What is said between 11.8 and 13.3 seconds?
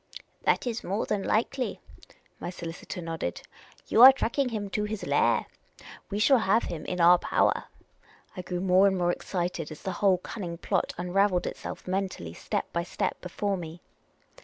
mentally step by step